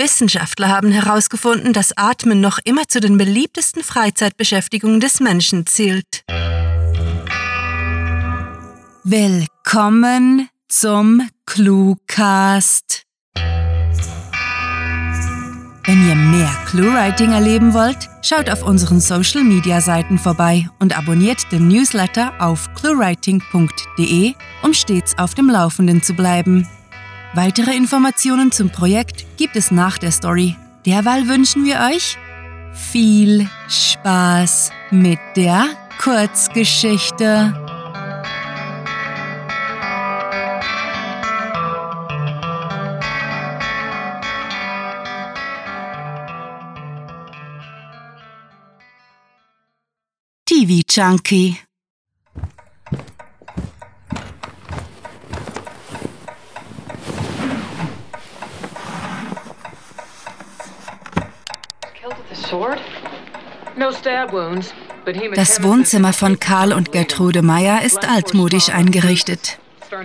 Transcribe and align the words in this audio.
Wissenschaftler 0.00 0.68
haben 0.68 0.90
herausgefunden, 0.92 1.74
dass 1.74 1.94
Atmen 1.94 2.40
noch 2.40 2.58
immer 2.64 2.88
zu 2.88 3.00
den 3.00 3.18
beliebtesten 3.18 3.82
Freizeitbeschäftigungen 3.82 4.98
des 4.98 5.20
Menschen 5.20 5.66
zählt. 5.66 6.24
Willkommen 9.04 10.48
zum 10.68 11.28
Cluecast. 11.44 13.02
Wenn 15.84 16.08
ihr 16.08 16.14
mehr 16.14 16.50
Cluewriting 16.66 17.32
erleben 17.32 17.74
wollt, 17.74 18.08
schaut 18.22 18.48
auf 18.48 18.62
unseren 18.62 19.00
Social 19.00 19.44
Media 19.44 19.82
Seiten 19.82 20.18
vorbei 20.18 20.66
und 20.78 20.96
abonniert 20.96 21.52
den 21.52 21.68
Newsletter 21.68 22.32
auf 22.38 22.72
cluewriting.de, 22.72 24.32
um 24.62 24.72
stets 24.72 25.18
auf 25.18 25.34
dem 25.34 25.50
Laufenden 25.50 26.02
zu 26.02 26.14
bleiben. 26.14 26.66
Weitere 27.32 27.76
Informationen 27.76 28.50
zum 28.50 28.70
Projekt 28.70 29.24
gibt 29.36 29.54
es 29.54 29.70
nach 29.70 29.98
der 29.98 30.10
Story. 30.10 30.56
Derweil 30.84 31.28
wünschen 31.28 31.64
wir 31.64 31.78
euch 31.92 32.18
viel 32.72 33.48
Spaß 33.68 34.72
mit 34.90 35.20
der 35.36 35.68
Kurzgeschichte. 36.00 37.54
TV 50.46 50.82
Junkie 50.90 51.56
Das 65.34 65.62
Wohnzimmer 65.62 66.12
von 66.12 66.40
Karl 66.40 66.72
und 66.72 66.92
Gertrude 66.92 67.42
Meyer 67.42 67.82
ist 67.82 68.08
altmodisch 68.08 68.68
eingerichtet. 68.68 69.58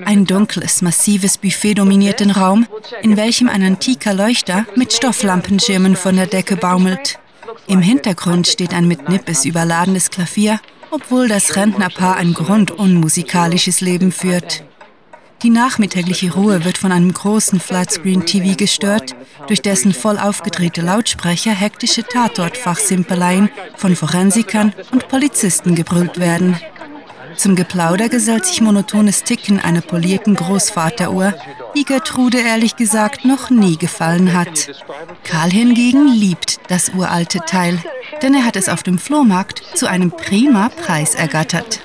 Ein 0.05 0.25
dunkles, 0.25 0.81
massives 0.81 1.37
Buffet 1.37 1.75
dominiert 1.75 2.19
den 2.19 2.31
Raum, 2.31 2.67
in 3.01 3.17
welchem 3.17 3.49
ein 3.49 3.63
antiker 3.63 4.13
Leuchter 4.13 4.65
mit 4.75 4.93
Stofflampenschirmen 4.93 5.95
von 5.95 6.15
der 6.15 6.27
Decke 6.27 6.55
baumelt. 6.55 7.19
Im 7.67 7.81
Hintergrund 7.81 8.47
steht 8.47 8.73
ein 8.73 8.87
mit 8.87 9.09
Nippes 9.09 9.45
überladenes 9.45 10.09
Klavier, 10.09 10.59
obwohl 10.91 11.27
das 11.27 11.55
Rentnerpaar 11.55 12.15
ein 12.15 12.33
grundunmusikalisches 12.33 13.81
Leben 13.81 14.11
führt. 14.11 14.63
Die 15.45 15.51
nachmittägliche 15.51 16.33
Ruhe 16.33 16.65
wird 16.65 16.75
von 16.75 16.91
einem 16.91 17.13
großen 17.13 17.59
Flatscreen-TV 17.59 18.55
gestört, 18.57 19.15
durch 19.45 19.61
dessen 19.61 19.93
voll 19.93 20.17
aufgedrehte 20.17 20.81
Lautsprecher 20.81 21.51
hektische 21.51 22.01
Tatortfachsimpeleien 22.01 23.51
von 23.75 23.95
Forensikern 23.95 24.73
und 24.91 25.07
Polizisten 25.07 25.75
gebrüllt 25.75 26.19
werden. 26.19 26.57
Zum 27.35 27.55
Geplauder 27.55 28.09
gesellt 28.09 28.47
sich 28.47 28.59
monotones 28.61 29.23
Ticken 29.23 29.59
einer 29.59 29.81
polierten 29.81 30.33
Großvateruhr, 30.33 31.35
die 31.75 31.85
Gertrude 31.85 32.39
ehrlich 32.39 32.75
gesagt 32.75 33.23
noch 33.23 33.51
nie 33.51 33.77
gefallen 33.77 34.33
hat. 34.33 34.71
Karl 35.23 35.51
hingegen 35.51 36.07
liebt 36.07 36.59
das 36.69 36.89
uralte 36.89 37.39
Teil, 37.45 37.77
denn 38.23 38.33
er 38.33 38.45
hat 38.45 38.55
es 38.55 38.67
auf 38.67 38.81
dem 38.81 38.97
Flohmarkt 38.97 39.61
zu 39.75 39.87
einem 39.87 40.09
prima 40.09 40.69
Preis 40.69 41.13
ergattert. 41.13 41.81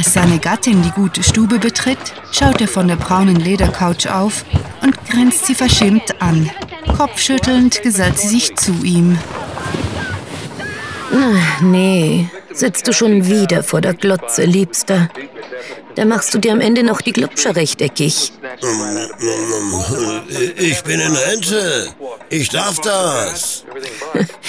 Als 0.00 0.14
seine 0.14 0.38
Gattin 0.38 0.80
die 0.80 0.92
gute 0.92 1.22
Stube 1.22 1.58
betritt, 1.58 1.98
schaut 2.32 2.58
er 2.62 2.68
von 2.68 2.88
der 2.88 2.96
braunen 2.96 3.36
Ledercouch 3.36 4.08
auf 4.10 4.46
und 4.80 4.96
grinst 5.10 5.44
sie 5.44 5.54
verschämt 5.54 6.22
an. 6.22 6.50
Kopfschüttelnd 6.96 7.82
gesellt 7.82 8.18
sie 8.18 8.28
sich 8.28 8.56
zu 8.56 8.72
ihm. 8.82 9.18
Ach, 11.12 11.60
nee, 11.60 12.30
sitzt 12.50 12.88
du 12.88 12.94
schon 12.94 13.26
wieder 13.26 13.62
vor 13.62 13.82
der 13.82 13.92
Glotze, 13.92 14.46
Liebster. 14.46 15.10
Da 15.96 16.06
machst 16.06 16.32
du 16.32 16.38
dir 16.38 16.52
am 16.52 16.62
Ende 16.62 16.82
noch 16.82 17.02
die 17.02 17.12
Glubscher 17.12 17.54
rechteckig. 17.54 18.32
Ich 20.56 20.82
bin 20.82 20.98
in 20.98 21.14
Rente. 21.14 21.88
Ich 22.30 22.48
darf 22.48 22.80
das. 22.80 23.66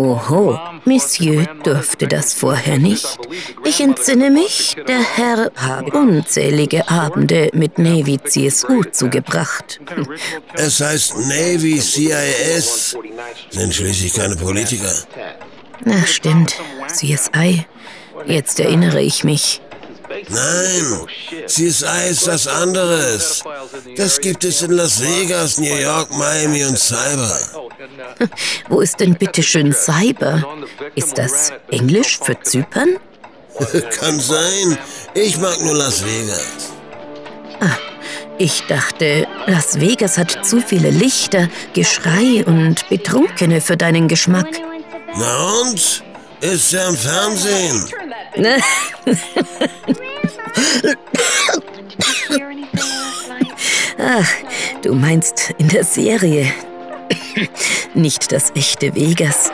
Oho, 0.00 0.58
Monsieur 0.86 1.44
durfte 1.62 2.08
das 2.08 2.32
vorher 2.32 2.78
nicht. 2.78 3.18
Ich 3.66 3.82
entsinne 3.82 4.30
mich, 4.30 4.74
der 4.88 4.98
Herr 4.98 5.52
habe 5.54 5.90
unzählige 5.90 6.88
Abende 6.88 7.50
mit 7.52 7.78
Navy 7.78 8.18
CSU 8.18 8.82
zugebracht. 8.84 9.78
Es 10.54 10.80
heißt 10.80 11.18
Navy 11.28 11.78
CIS. 11.82 12.96
Sind 13.50 13.74
schließlich 13.74 14.14
keine 14.14 14.36
Politiker. 14.36 14.94
Na 15.84 16.06
stimmt, 16.06 16.56
CSI. 16.86 17.66
Jetzt 18.24 18.58
erinnere 18.58 19.02
ich 19.02 19.22
mich. 19.22 19.60
Nein, 20.30 21.06
CSI 21.46 22.08
ist 22.08 22.26
was 22.26 22.46
anderes. 22.46 23.44
Das 23.96 24.18
gibt 24.18 24.44
es 24.44 24.62
in 24.62 24.70
Las 24.72 25.02
Vegas, 25.02 25.58
New 25.58 25.76
York, 25.76 26.10
Miami 26.10 26.64
und 26.64 26.78
Cyber. 26.78 27.38
Wo 28.68 28.80
ist 28.80 29.00
denn 29.00 29.14
bitte 29.14 29.42
schön 29.42 29.72
Cyber? 29.72 30.42
Ist 30.94 31.18
das 31.18 31.52
Englisch 31.70 32.18
für 32.22 32.40
Zypern? 32.40 32.96
Kann 33.98 34.18
sein. 34.20 34.78
Ich 35.14 35.38
mag 35.38 35.60
nur 35.60 35.74
Las 35.74 36.04
Vegas. 36.04 36.72
Ah, 37.60 37.76
ich 38.38 38.62
dachte, 38.66 39.26
Las 39.46 39.80
Vegas 39.80 40.16
hat 40.18 40.44
zu 40.44 40.60
viele 40.60 40.90
Lichter, 40.90 41.48
Geschrei 41.74 42.44
und 42.46 42.88
Betrunkene 42.88 43.60
für 43.60 43.76
deinen 43.76 44.08
Geschmack. 44.08 44.48
Na 45.14 45.60
und? 45.60 46.02
Ist 46.40 46.72
ja 46.72 46.88
im 46.88 46.96
Fernsehen. 46.96 47.84
Ach, 53.98 54.28
du 54.82 54.94
meinst 54.94 55.52
in 55.58 55.68
der 55.68 55.84
Serie. 55.84 56.50
Nicht 57.94 58.32
das 58.32 58.50
echte 58.54 58.94
Vegas. 58.94 59.50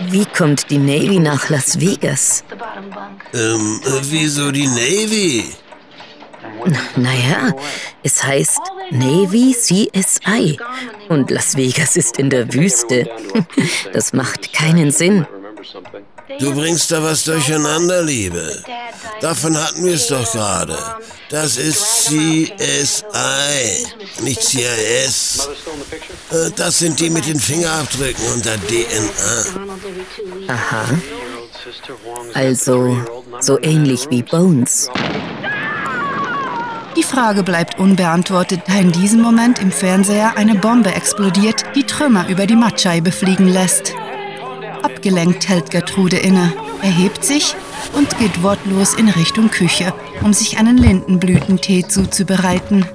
Wie 0.00 0.26
kommt 0.26 0.70
die 0.70 0.78
Navy 0.78 1.18
nach 1.18 1.48
Las 1.48 1.80
Vegas? 1.80 2.44
Ähm, 3.32 3.80
wieso 4.02 4.50
die 4.50 4.66
Navy? 4.66 5.44
Naja, 6.96 7.52
es 8.02 8.22
heißt 8.22 8.60
Navy 8.90 9.54
CSI 9.54 10.58
und 11.08 11.30
Las 11.30 11.56
Vegas 11.56 11.96
ist 11.96 12.18
in 12.18 12.30
der 12.30 12.52
Wüste. 12.52 13.08
Das 13.92 14.12
macht 14.12 14.52
keinen 14.52 14.90
Sinn. 14.90 15.26
Du 16.40 16.54
bringst 16.54 16.90
da 16.90 17.02
was 17.02 17.24
durcheinander, 17.24 18.02
Liebe. 18.02 18.62
Davon 19.20 19.56
hatten 19.56 19.84
wir 19.84 19.94
es 19.94 20.08
doch 20.08 20.30
gerade. 20.32 20.76
Das 21.30 21.56
ist 21.56 22.06
CSI, 22.06 23.86
nicht 24.22 24.42
CIS. 24.42 25.48
Äh, 26.30 26.50
das 26.56 26.78
sind 26.78 26.98
die 27.00 27.10
mit 27.10 27.26
den 27.26 27.38
Fingerabdrücken 27.38 28.24
und 28.34 28.44
der 28.44 28.58
DNA. 28.58 29.44
Aha. 30.52 30.84
Also 32.34 32.96
so 33.40 33.58
ähnlich 33.60 34.08
wie 34.10 34.22
Bones. 34.22 34.88
Die 36.96 37.02
Frage 37.02 37.42
bleibt 37.42 37.78
unbeantwortet, 37.78 38.62
da 38.66 38.74
in 38.74 38.90
diesem 38.90 39.20
Moment 39.20 39.58
im 39.58 39.70
Fernseher 39.70 40.36
eine 40.36 40.54
Bombe 40.54 40.94
explodiert, 40.94 41.62
die 41.74 41.84
Trümmer 41.84 42.28
über 42.28 42.46
die 42.46 42.56
Mattscheibe 42.56 43.12
fliegen 43.12 43.48
lässt. 43.48 43.94
Abgelenkt 44.82 45.48
hält 45.48 45.70
Gertrude 45.70 46.16
inne, 46.16 46.52
erhebt 46.82 47.24
sich 47.24 47.54
und 47.94 48.18
geht 48.18 48.42
wortlos 48.42 48.94
in 48.94 49.08
Richtung 49.08 49.50
Küche, 49.50 49.92
um 50.22 50.32
sich 50.32 50.58
einen 50.58 50.76
Lindenblütentee 50.76 51.86
zuzubereiten. 51.86 52.86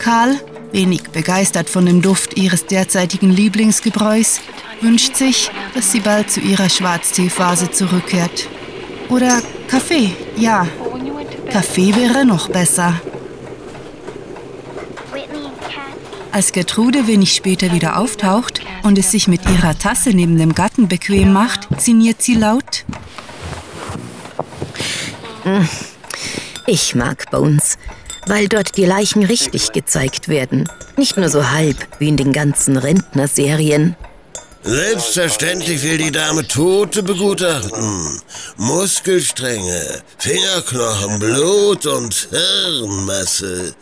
Karl, 0.00 0.38
wenig 0.72 1.02
begeistert 1.10 1.70
von 1.70 1.86
dem 1.86 2.02
Duft 2.02 2.36
ihres 2.36 2.66
derzeitigen 2.66 3.30
Lieblingsgebräus, 3.30 4.40
wünscht 4.80 5.16
sich, 5.16 5.50
dass 5.74 5.92
sie 5.92 6.00
bald 6.00 6.30
zu 6.30 6.40
ihrer 6.40 6.68
Schwarzteephase 6.68 7.70
zurückkehrt. 7.70 8.48
Oder 9.08 9.40
Kaffee, 9.68 10.12
ja. 10.36 10.66
Kaffee 11.50 11.94
wäre 11.94 12.24
noch 12.24 12.48
besser. 12.48 12.94
Als 16.32 16.52
Gertrude 16.52 17.06
wenig 17.06 17.34
später 17.34 17.72
wieder 17.72 17.98
auftaucht 17.98 18.60
und 18.82 18.96
es 18.98 19.10
sich 19.10 19.28
mit 19.28 19.42
ihrer 19.50 19.78
Tasse 19.78 20.10
neben 20.10 20.38
dem 20.38 20.54
Gatten 20.54 20.88
bequem 20.88 21.32
macht, 21.32 21.68
sinniert 21.78 22.22
sie 22.22 22.34
laut. 22.34 22.84
Ich 26.66 26.94
mag 26.94 27.30
Bones, 27.30 27.76
weil 28.26 28.48
dort 28.48 28.76
die 28.76 28.84
Leichen 28.86 29.24
richtig 29.24 29.72
gezeigt 29.72 30.28
werden. 30.28 30.68
Nicht 30.96 31.16
nur 31.16 31.28
so 31.28 31.50
halb 31.50 31.76
wie 31.98 32.08
in 32.08 32.16
den 32.16 32.32
ganzen 32.32 32.76
Rentnerserien. 32.76 33.96
Selbstverständlich 34.64 35.82
will 35.82 35.98
die 35.98 36.12
Dame 36.12 36.46
Tote 36.46 37.02
begutachten. 37.02 38.20
Muskelstränge, 38.56 40.02
Fingerknochen, 40.18 41.18
Blut 41.18 41.84
und 41.86 42.28
Hirnmasse. 42.30 43.74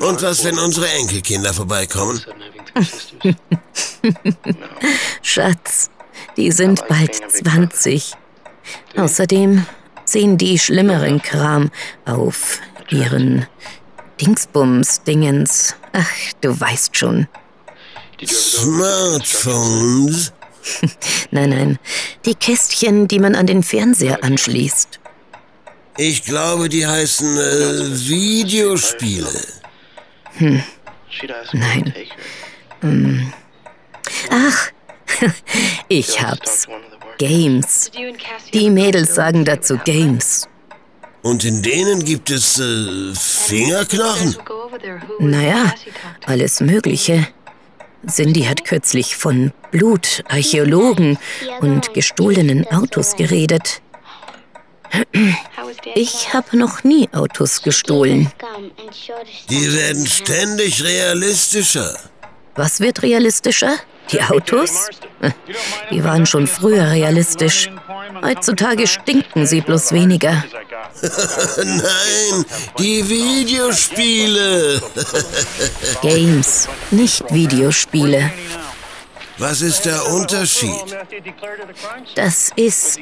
Und 0.00 0.22
was, 0.22 0.44
wenn 0.44 0.58
unsere 0.58 0.88
Enkelkinder 0.88 1.54
vorbeikommen? 1.54 2.20
Schatz, 5.22 5.90
die 6.36 6.50
sind 6.50 6.86
bald 6.88 7.14
20. 7.14 8.12
Außerdem 8.96 9.64
sehen 10.04 10.38
die 10.38 10.58
schlimmeren 10.58 11.22
Kram 11.22 11.70
auf 12.04 12.58
ihren 12.90 13.46
Dingsbums-Dingens. 14.20 15.76
Ach, 15.92 16.10
du 16.40 16.58
weißt 16.58 16.96
schon. 16.96 17.28
Smartphones? 18.24 20.32
nein, 21.30 21.50
nein, 21.50 21.78
die 22.24 22.34
Kästchen, 22.34 23.06
die 23.08 23.18
man 23.18 23.34
an 23.34 23.46
den 23.46 23.62
Fernseher 23.62 24.24
anschließt. 24.24 25.00
Ich 25.98 26.24
glaube, 26.24 26.68
die 26.68 26.86
heißen 26.86 27.38
äh, 27.38 27.98
Videospiele. 28.08 29.46
Hm. 30.38 30.62
Nein. 31.52 31.94
Hm. 32.80 33.32
Ach, 34.30 34.70
ich 35.88 36.20
hab's. 36.20 36.66
Games. 37.18 37.90
Die 38.52 38.68
Mädels 38.68 39.14
sagen 39.14 39.46
dazu 39.46 39.78
Games. 39.84 40.46
Und 41.22 41.44
in 41.44 41.62
denen 41.62 42.04
gibt 42.04 42.30
es 42.30 42.58
äh, 42.58 43.14
Fingerknochen? 43.14 44.36
Naja, 45.18 45.72
alles 46.26 46.60
Mögliche. 46.60 47.26
Cindy 48.08 48.44
hat 48.44 48.64
kürzlich 48.64 49.16
von 49.16 49.52
Blut, 49.70 50.22
Archäologen 50.28 51.18
und 51.60 51.92
gestohlenen 51.94 52.66
Autos 52.68 53.16
geredet. 53.16 53.82
Ich 55.94 56.32
habe 56.32 56.56
noch 56.56 56.84
nie 56.84 57.08
Autos 57.12 57.62
gestohlen. 57.62 58.30
Die 59.50 59.72
werden 59.72 60.06
ständig 60.06 60.82
realistischer. 60.82 61.98
Was 62.54 62.80
wird 62.80 63.02
realistischer? 63.02 63.76
Die 64.12 64.22
Autos? 64.22 64.88
Die 65.90 66.04
waren 66.04 66.26
schon 66.26 66.46
früher 66.46 66.90
realistisch. 66.90 67.70
Heutzutage 68.22 68.86
stinken 68.86 69.46
sie 69.46 69.60
bloß 69.60 69.92
weniger. 69.92 70.32
Nein, 71.56 72.44
die 72.78 73.08
Videospiele. 73.08 74.80
Games, 76.02 76.68
nicht 76.90 77.32
Videospiele. 77.32 78.30
Was 79.38 79.60
ist 79.60 79.84
der 79.84 80.06
Unterschied? 80.06 80.72
Das 82.14 82.52
ist. 82.56 83.00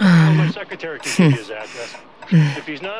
Ähm, 0.00 0.52
hm. 2.26 2.52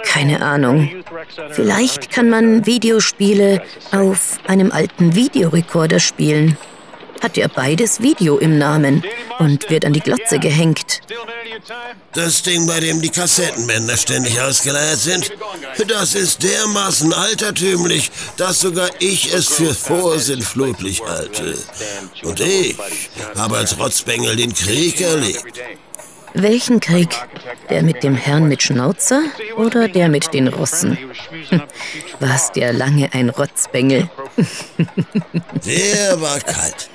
Keine 0.04 0.40
Ahnung. 0.40 1.04
Vielleicht 1.50 2.10
kann 2.10 2.30
man 2.30 2.64
Videospiele 2.64 3.62
auf 3.90 4.38
einem 4.46 4.70
alten 4.70 5.14
Videorekorder 5.14 5.98
spielen 5.98 6.56
hat 7.22 7.36
ja 7.36 7.48
beides 7.48 8.00
Video 8.00 8.38
im 8.38 8.58
Namen 8.58 9.04
und 9.38 9.68
wird 9.70 9.84
an 9.84 9.92
die 9.92 10.00
Glotze 10.00 10.38
gehängt. 10.38 11.00
Das 12.14 12.42
Ding, 12.42 12.66
bei 12.66 12.80
dem 12.80 13.00
die 13.02 13.08
Kassettenbänder 13.08 13.96
ständig 13.96 14.40
ausgeleiert 14.40 14.98
sind, 14.98 15.30
das 15.86 16.14
ist 16.14 16.42
dermaßen 16.42 17.12
altertümlich, 17.12 18.10
dass 18.36 18.60
sogar 18.60 18.88
ich 18.98 19.32
es 19.32 19.48
für 19.48 19.74
vorsinnflutlich 19.74 21.02
halte. 21.02 21.56
Und 22.22 22.40
ich 22.40 22.76
habe 23.36 23.56
als 23.56 23.78
Rotzbengel 23.78 24.36
den 24.36 24.54
Krieg 24.54 25.00
erlebt. 25.00 25.60
Welchen 26.34 26.80
Krieg? 26.80 27.08
Der 27.70 27.82
mit 27.82 28.02
dem 28.02 28.14
Herrn 28.14 28.48
mit 28.48 28.62
Schnauzer 28.62 29.22
oder 29.56 29.88
der 29.88 30.08
mit 30.08 30.34
den 30.34 30.48
Russen? 30.48 30.98
Hm. 31.48 31.62
Warst 32.20 32.56
ja 32.56 32.70
lange 32.70 33.12
ein 33.12 33.30
Rotzbengel. 33.30 34.08
Der 35.66 36.20
war 36.20 36.38
kalt. 36.40 36.90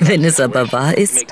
wenn 0.00 0.24
es 0.24 0.40
aber 0.40 0.72
wahr 0.72 0.96
ist 0.96 1.26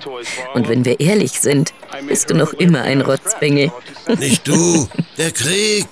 und 0.55 0.69
wenn 0.69 0.85
wir 0.85 1.01
ehrlich 1.01 1.41
sind, 1.41 1.73
bist 2.07 2.31
du 2.31 2.35
noch 2.35 2.53
immer 2.53 2.83
ein 2.83 3.01
Rotzbengel. 3.01 3.73
Nicht 4.19 4.47
du, 4.47 4.89
der 5.17 5.31
Krieg. 5.31 5.87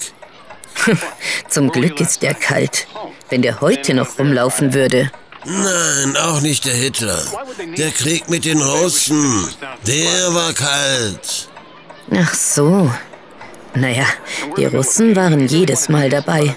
Zum 1.48 1.70
Glück 1.70 2.00
ist 2.00 2.22
der 2.22 2.34
kalt. 2.34 2.86
Wenn 3.30 3.42
der 3.42 3.60
heute 3.60 3.94
noch 3.94 4.18
rumlaufen 4.18 4.74
würde, 4.74 5.10
Nein, 5.46 6.16
auch 6.16 6.40
nicht 6.40 6.64
der 6.64 6.72
Hitler. 6.72 7.22
Der 7.76 7.90
Krieg 7.90 8.30
mit 8.30 8.46
den 8.46 8.62
Russen, 8.62 9.46
der 9.86 10.34
war 10.34 10.54
kalt. 10.54 11.50
Ach 12.10 12.34
so. 12.34 12.90
Naja, 13.74 14.06
die 14.56 14.66
Russen 14.66 15.16
waren 15.16 15.46
jedes 15.48 15.88
Mal 15.88 16.08
dabei. 16.08 16.54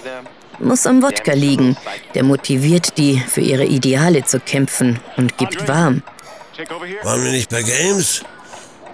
Muss 0.60 0.86
am 0.86 1.02
Wodka 1.02 1.32
liegen. 1.32 1.76
Der 2.14 2.24
motiviert 2.24 2.96
die, 2.98 3.18
für 3.20 3.40
ihre 3.40 3.64
Ideale 3.64 4.24
zu 4.24 4.40
kämpfen 4.40 4.98
und 5.16 5.38
gibt 5.38 5.68
warm. 5.68 6.02
Waren 7.02 7.24
wir 7.24 7.30
nicht 7.30 7.50
bei 7.50 7.62
Games? 7.62 8.24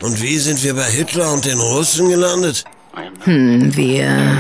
Und 0.02 0.20
wie 0.20 0.38
sind 0.38 0.62
wir 0.62 0.74
bei 0.74 0.84
Hitler 0.84 1.32
und 1.32 1.44
den 1.44 1.58
Russen 1.58 2.10
gelandet? 2.10 2.64
Hm, 3.24 3.74
wir. 3.74 4.36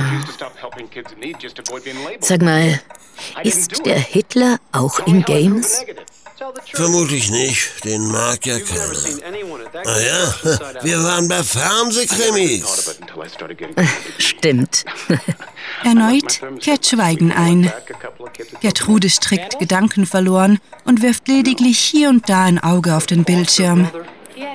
Sag 2.20 2.42
mal, 2.42 2.80
ist 3.42 3.86
der 3.86 3.98
Hitler 3.98 4.58
auch 4.72 5.06
in 5.06 5.24
Games? 5.24 5.84
Vermutlich 6.72 7.30
nicht, 7.30 7.84
den 7.84 8.06
mag 8.10 8.44
ja 8.44 8.58
keiner. 8.58 9.84
Ah 9.84 10.00
ja, 10.00 10.82
wir 10.82 11.02
waren 11.02 11.28
bei 11.28 11.42
Fernsehkrimis. 11.42 12.96
Stimmt. 14.18 14.84
Erneut 15.84 16.40
kehrt 16.60 16.86
Schweigen 16.86 17.32
ein. 17.32 17.72
Gertrude 18.60 19.10
strickt 19.10 19.58
Gedanken 19.58 20.06
verloren 20.06 20.58
und 20.84 21.02
wirft 21.02 21.28
lediglich 21.28 21.78
hier 21.78 22.08
und 22.08 22.28
da 22.28 22.44
ein 22.44 22.58
Auge 22.58 22.96
auf 22.96 23.06
den 23.06 23.24
Bildschirm. 23.24 23.88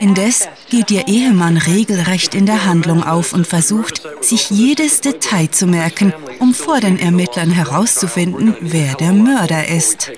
Indes 0.02 0.48
geht 0.70 0.92
ihr 0.92 1.08
Ehemann 1.08 1.58
regelrecht 1.58 2.36
in 2.36 2.46
der 2.46 2.66
Handlung 2.66 3.04
auf 3.04 3.34
und 3.34 3.48
versucht, 3.48 4.02
sich 4.22 4.50
jedes 4.50 5.02
Detail 5.02 5.50
zu 5.52 5.68
merken, 5.68 6.14
um 6.40 6.54
vor 6.54 6.82
den 6.82 7.00
Ermittlern 7.00 7.52
herauszufinden, 7.52 8.56
wer 8.60 8.96
der 8.96 9.14
Mörder 9.14 9.68
ist. 9.68 10.12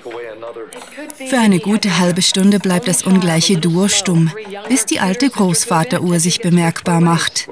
Für 1.28 1.38
eine 1.38 1.58
gute 1.58 1.98
halbe 1.98 2.22
Stunde 2.22 2.58
bleibt 2.58 2.88
das 2.88 3.02
ungleiche 3.02 3.58
Duo 3.58 3.88
stumm, 3.88 4.30
bis 4.68 4.86
die 4.86 5.00
alte 5.00 5.30
Großvateruhr 5.30 6.20
sich 6.20 6.40
bemerkbar 6.40 7.00
macht. 7.00 7.48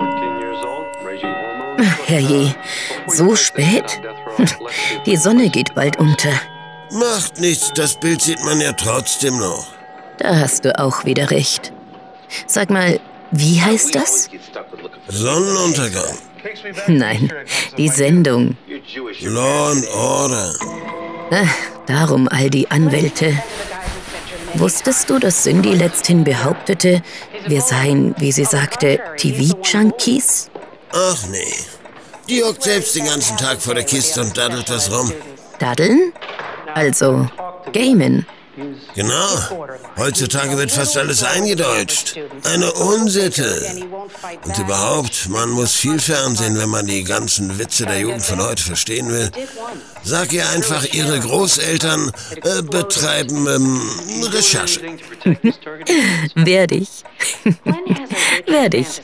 Herrje, 2.07 2.55
so 3.07 3.37
spät? 3.37 4.01
Die 5.07 5.17
Sonne 5.17 5.49
geht 5.49 5.75
bald 5.75 5.99
unter. 5.99 6.33
Macht 6.93 7.41
nichts, 7.41 7.73
das 7.75 7.99
Bild 7.99 8.21
sieht 8.21 8.43
man 8.45 8.61
ja 8.61 8.73
trotzdem 8.73 9.39
noch. 9.39 9.67
Da 10.19 10.37
hast 10.37 10.65
du 10.65 10.79
auch 10.79 11.05
wieder 11.05 11.31
recht. 11.31 11.73
Sag 12.47 12.71
mal, 12.71 13.01
wie 13.31 13.61
heißt 13.61 13.95
das? 13.95 14.29
Sonnenuntergang. 15.09 16.17
Nein, 16.89 17.33
die 17.77 17.89
Sendung. 17.89 18.57
Law 19.21 19.71
and 19.71 19.89
Order. 19.89 20.53
Ach, 21.31 21.55
darum 21.87 22.29
all 22.29 22.51
die 22.51 22.71
Anwälte. 22.71 23.41
Wusstest 24.55 25.09
du, 25.09 25.19
dass 25.19 25.45
Cindy 25.45 25.75
letzthin 25.75 26.25
behauptete, 26.25 27.03
wir 27.47 27.61
seien, 27.61 28.15
wie 28.19 28.33
sie 28.33 28.45
sagte, 28.45 29.01
TV-Junkies? 29.17 30.51
Ach 30.93 31.27
nee. 31.31 31.55
Die 32.29 32.43
hockt 32.43 32.63
selbst 32.63 32.95
den 32.95 33.07
ganzen 33.07 33.37
Tag 33.37 33.61
vor 33.61 33.75
der 33.75 33.85
Kiste 33.85 34.21
und 34.21 34.37
daddelt 34.37 34.69
das 34.69 34.91
rum. 34.91 35.13
Daddeln? 35.59 36.13
Also, 36.75 37.29
gamen. 37.73 38.27
Genau. 38.95 39.69
Heutzutage 39.97 40.57
wird 40.59 40.71
fast 40.71 40.97
alles 40.97 41.23
eingedeutscht. 41.23 42.19
Eine 42.45 42.73
Unsitte. 42.73 43.89
Und 44.45 44.59
überhaupt, 44.59 45.29
man 45.29 45.51
muss 45.51 45.75
viel 45.75 46.01
Fernsehen, 46.01 46.59
wenn 46.59 46.69
man 46.69 46.87
die 46.87 47.05
ganzen 47.05 47.59
Witze 47.59 47.87
der 47.87 48.01
Jugend 48.01 48.25
von 48.25 48.41
heute 48.43 48.63
verstehen 48.63 49.09
will. 49.09 49.31
Sag 50.03 50.33
ihr 50.33 50.49
einfach, 50.49 50.85
ihre 50.93 51.21
Großeltern 51.21 52.13
äh, 52.43 52.63
betreiben 52.63 53.47
ähm, 53.47 53.81
Recherche. 54.33 54.81
Werde 56.35 56.77
ich. 56.77 57.05
Werde 58.47 58.77
ich. 58.79 59.03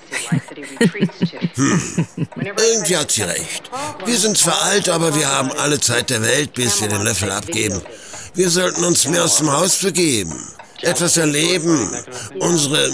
Hm. 1.55 2.07
Irgendwie 2.37 2.97
hat 2.97 3.11
sie 3.11 3.23
recht. 3.23 3.71
Wir 4.05 4.17
sind 4.17 4.39
zwar 4.39 4.63
alt, 4.63 4.89
aber 4.89 5.15
wir 5.15 5.31
haben 5.31 5.51
alle 5.59 5.81
Zeit 5.81 6.11
der 6.11 6.23
Welt, 6.23 6.55
bis 6.55 6.81
wir 6.81 6.89
den 6.89 7.03
Löffel 7.03 7.31
abgeben. 7.31 7.83
Wir 8.35 8.51
sollten 8.51 8.85
uns 8.85 9.07
mehr 9.09 9.25
aus 9.25 9.39
dem 9.39 9.51
Haus 9.51 9.79
begeben, 9.79 10.35
etwas 10.83 11.17
erleben, 11.17 11.91
unsere 12.39 12.91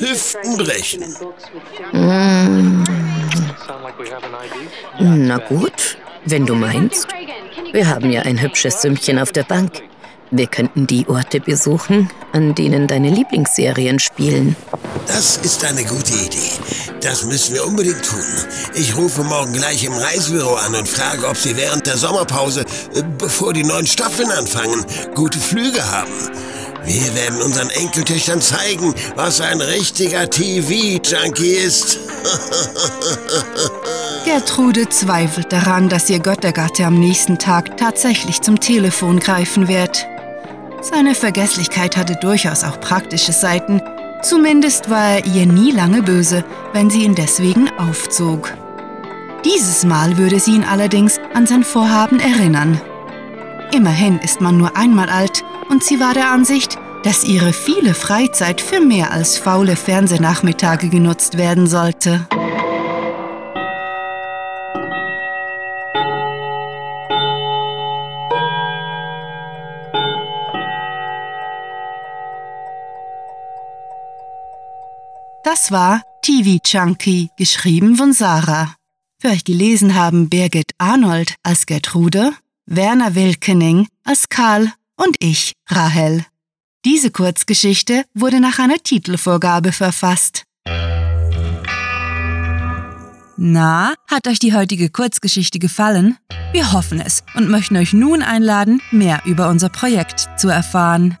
Hüften 0.00 0.56
brechen. 0.56 1.16
Mm. 1.92 2.84
Na 4.98 5.38
gut, 5.38 5.96
wenn 6.24 6.46
du 6.46 6.54
meinst. 6.54 7.06
Wir 7.72 7.88
haben 7.88 8.10
ja 8.10 8.22
ein 8.22 8.40
hübsches 8.40 8.82
Sümmchen 8.82 9.18
auf 9.18 9.32
der 9.32 9.44
Bank. 9.44 9.82
Wir 10.32 10.46
könnten 10.46 10.86
die 10.86 11.08
Orte 11.08 11.40
besuchen, 11.40 12.08
an 12.32 12.54
denen 12.54 12.86
deine 12.86 13.10
Lieblingsserien 13.10 13.98
spielen. 13.98 14.54
Das 15.08 15.36
ist 15.38 15.64
eine 15.64 15.82
gute 15.82 16.12
Idee. 16.12 16.52
Das 17.00 17.24
müssen 17.24 17.54
wir 17.54 17.66
unbedingt 17.66 18.04
tun. 18.04 18.22
Ich 18.74 18.96
rufe 18.96 19.24
morgen 19.24 19.52
gleich 19.52 19.82
im 19.82 19.92
Reisebüro 19.92 20.54
an 20.54 20.74
und 20.76 20.88
frage, 20.88 21.26
ob 21.26 21.36
sie 21.36 21.56
während 21.56 21.84
der 21.86 21.96
Sommerpause, 21.96 22.60
äh, 22.94 23.02
bevor 23.18 23.52
die 23.52 23.64
neuen 23.64 23.86
Staffeln 23.86 24.30
anfangen, 24.30 24.84
gute 25.14 25.40
Flüge 25.40 25.84
haben. 25.90 26.12
Wir 26.84 27.14
werden 27.14 27.42
unseren 27.42 27.70
Enkeltöchtern 27.70 28.40
zeigen, 28.40 28.94
was 29.16 29.40
ein 29.40 29.60
richtiger 29.60 30.30
TV-Junkie 30.30 31.54
ist. 31.54 31.98
Gertrude 34.32 34.88
zweifelt 34.88 35.52
daran, 35.52 35.88
dass 35.88 36.08
ihr 36.08 36.20
Göttergatte 36.20 36.86
am 36.86 36.94
nächsten 36.94 37.36
Tag 37.36 37.76
tatsächlich 37.76 38.40
zum 38.42 38.60
Telefon 38.60 39.18
greifen 39.18 39.66
wird. 39.66 40.06
Seine 40.82 41.16
Vergesslichkeit 41.16 41.96
hatte 41.96 42.14
durchaus 42.14 42.62
auch 42.62 42.78
praktische 42.78 43.32
Seiten. 43.32 43.82
Zumindest 44.22 44.88
war 44.88 45.16
er 45.16 45.26
ihr 45.26 45.46
nie 45.46 45.72
lange 45.72 46.04
böse, 46.04 46.44
wenn 46.72 46.90
sie 46.90 47.02
ihn 47.02 47.16
deswegen 47.16 47.70
aufzog. 47.76 48.54
Dieses 49.44 49.84
Mal 49.84 50.16
würde 50.16 50.38
sie 50.38 50.54
ihn 50.54 50.64
allerdings 50.64 51.18
an 51.34 51.48
sein 51.48 51.64
Vorhaben 51.64 52.20
erinnern. 52.20 52.80
Immerhin 53.74 54.20
ist 54.20 54.40
man 54.40 54.56
nur 54.56 54.76
einmal 54.76 55.08
alt 55.08 55.42
und 55.70 55.82
sie 55.82 55.98
war 55.98 56.14
der 56.14 56.30
Ansicht, 56.30 56.78
dass 57.02 57.24
ihre 57.24 57.52
viele 57.52 57.94
Freizeit 57.94 58.60
für 58.60 58.80
mehr 58.80 59.10
als 59.10 59.38
faule 59.38 59.74
Fernsehnachmittage 59.74 60.88
genutzt 60.88 61.36
werden 61.36 61.66
sollte. 61.66 62.28
Das 75.50 75.72
war 75.72 76.02
TV 76.22 76.58
Chunky, 76.62 77.30
geschrieben 77.36 77.96
von 77.96 78.12
Sarah. 78.12 78.76
Für 79.20 79.28
euch 79.28 79.44
gelesen 79.44 79.94
haben 79.94 80.28
Birgit 80.28 80.72
Arnold 80.78 81.34
als 81.42 81.66
Gertrude, 81.66 82.32
Werner 82.66 83.14
Wilkening 83.14 83.88
als 84.04 84.28
Karl 84.28 84.72
und 84.96 85.16
ich, 85.18 85.52
Rahel. 85.68 86.24
Diese 86.84 87.10
Kurzgeschichte 87.10 88.04
wurde 88.14 88.40
nach 88.40 88.58
einer 88.58 88.78
Titelvorgabe 88.78 89.72
verfasst. 89.72 90.44
Na, 93.42 93.94
hat 94.06 94.28
euch 94.28 94.38
die 94.38 94.52
heutige 94.52 94.90
Kurzgeschichte 94.90 95.58
gefallen? 95.58 96.18
Wir 96.52 96.74
hoffen 96.74 97.00
es 97.00 97.24
und 97.34 97.48
möchten 97.48 97.78
euch 97.78 97.94
nun 97.94 98.20
einladen, 98.20 98.82
mehr 98.90 99.22
über 99.24 99.48
unser 99.48 99.70
Projekt 99.70 100.28
zu 100.36 100.50
erfahren. 100.50 101.16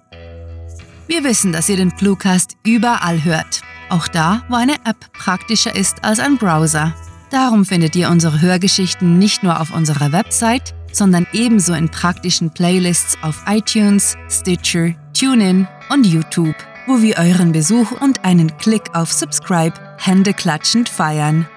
Wir 1.06 1.24
wissen, 1.24 1.50
dass 1.50 1.70
ihr 1.70 1.78
den 1.78 1.96
Cluecast 1.96 2.58
überall 2.62 3.24
hört. 3.24 3.62
Auch 3.88 4.06
da, 4.06 4.42
wo 4.50 4.56
eine 4.56 4.74
App 4.84 5.10
praktischer 5.14 5.74
ist 5.74 6.04
als 6.04 6.20
ein 6.20 6.36
Browser. 6.36 6.94
Darum 7.30 7.64
findet 7.64 7.96
ihr 7.96 8.10
unsere 8.10 8.42
Hörgeschichten 8.42 9.18
nicht 9.18 9.42
nur 9.42 9.58
auf 9.58 9.72
unserer 9.72 10.12
Website, 10.12 10.74
sondern 10.92 11.26
ebenso 11.32 11.72
in 11.72 11.88
praktischen 11.88 12.50
Playlists 12.50 13.16
auf 13.22 13.44
iTunes, 13.48 14.18
Stitcher, 14.28 14.90
TuneIn 15.18 15.66
und 15.88 16.04
YouTube, 16.04 16.56
wo 16.86 17.00
wir 17.00 17.16
euren 17.16 17.52
Besuch 17.52 17.92
und 17.92 18.26
einen 18.26 18.54
Klick 18.58 18.94
auf 18.94 19.10
Subscribe 19.10 19.72
händeklatschend 19.96 20.90
feiern. 20.90 21.48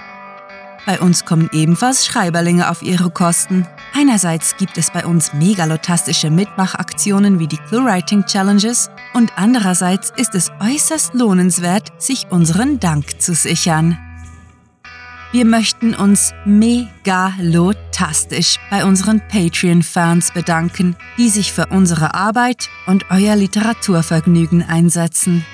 Bei 0.85 0.99
uns 0.99 1.23
kommen 1.23 1.49
ebenfalls 1.53 2.05
Schreiberlinge 2.05 2.69
auf 2.69 2.81
ihre 2.81 3.09
Kosten. 3.09 3.65
Einerseits 3.95 4.57
gibt 4.57 4.77
es 4.77 4.91
bei 4.91 5.05
uns 5.05 5.31
megalotastische 5.33 6.29
Mitmachaktionen 6.29 7.39
wie 7.39 7.47
die 7.47 7.57
ClueWriting 7.57 8.25
Challenges 8.25 8.89
und 9.13 9.31
andererseits 9.37 10.11
ist 10.17 10.35
es 10.35 10.51
äußerst 10.59 11.13
lohnenswert, 11.13 12.01
sich 12.01 12.27
unseren 12.29 12.81
Dank 12.81 13.21
zu 13.21 13.33
sichern. 13.33 13.97
Wir 15.31 15.45
möchten 15.45 15.95
uns 15.95 16.33
megalotastisch 16.45 18.59
bei 18.69 18.83
unseren 18.85 19.21
Patreon-Fans 19.29 20.31
bedanken, 20.31 20.97
die 21.17 21.29
sich 21.29 21.53
für 21.53 21.67
unsere 21.67 22.13
Arbeit 22.13 22.69
und 22.87 23.05
euer 23.09 23.37
Literaturvergnügen 23.37 24.61
einsetzen. 24.61 25.45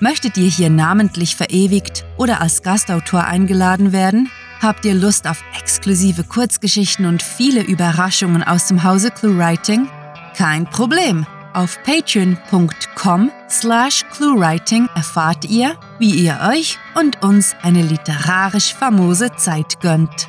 Möchtet 0.00 0.36
ihr 0.36 0.50
hier 0.50 0.68
namentlich 0.68 1.34
verewigt 1.34 2.04
oder 2.18 2.42
als 2.42 2.62
Gastautor 2.62 3.24
eingeladen 3.24 3.92
werden? 3.92 4.28
Habt 4.60 4.84
ihr 4.84 4.94
Lust 4.94 5.28
auf 5.28 5.42
exklusive 5.58 6.24
Kurzgeschichten 6.24 7.06
und 7.06 7.22
viele 7.22 7.62
Überraschungen 7.62 8.42
aus 8.42 8.66
dem 8.68 8.82
Hause 8.82 9.10
ClueWriting? 9.10 9.88
Kein 10.36 10.64
Problem. 10.64 11.26
Auf 11.56 11.82
patreon.com 11.84 13.30
slash 13.48 14.04
cluewriting 14.12 14.88
erfahrt 14.94 15.46
ihr, 15.46 15.74
wie 15.98 16.10
ihr 16.10 16.38
euch 16.52 16.78
und 16.94 17.22
uns 17.22 17.56
eine 17.62 17.80
literarisch 17.80 18.74
famose 18.74 19.34
Zeit 19.36 19.80
gönnt. 19.80 20.28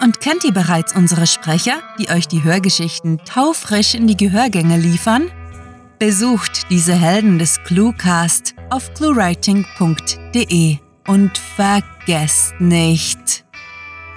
Und 0.00 0.20
kennt 0.20 0.44
ihr 0.44 0.52
bereits 0.52 0.94
unsere 0.94 1.26
Sprecher, 1.26 1.82
die 1.98 2.10
euch 2.10 2.28
die 2.28 2.44
Hörgeschichten 2.44 3.18
taufrisch 3.24 3.94
in 3.94 4.06
die 4.06 4.16
Gehörgänge 4.16 4.76
liefern? 4.76 5.32
Besucht 5.98 6.70
diese 6.70 6.94
Helden 6.94 7.40
des 7.40 7.60
Cluecast 7.64 8.54
auf 8.70 8.94
cluewriting.de. 8.94 10.83
Und 11.06 11.36
vergesst 11.38 12.60
nicht, 12.60 13.44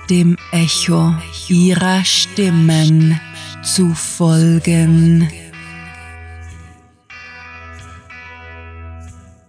dem 0.09 0.37
Echo 0.51 1.13
ihrer 1.49 2.03
Stimmen 2.05 3.19
zu 3.61 3.93
folgen. 3.93 5.29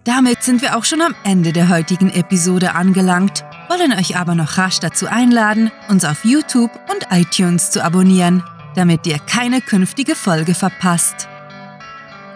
Damit 0.03 0.43
sind 0.43 0.61
wir 0.61 0.75
auch 0.75 0.85
schon 0.85 1.01
am 1.01 1.15
Ende 1.23 1.53
der 1.53 1.69
heutigen 1.69 2.09
Episode 2.09 2.73
angelangt, 2.73 3.45
wollen 3.69 3.93
euch 3.93 4.17
aber 4.17 4.33
noch 4.33 4.57
rasch 4.57 4.79
dazu 4.79 5.07
einladen, 5.07 5.71
uns 5.87 6.03
auf 6.03 6.25
YouTube 6.25 6.71
und 6.89 7.07
iTunes 7.11 7.71
zu 7.71 7.83
abonnieren, 7.83 8.43
damit 8.75 9.05
ihr 9.05 9.19
keine 9.19 9.61
künftige 9.61 10.15
Folge 10.15 10.55
verpasst. 10.55 11.27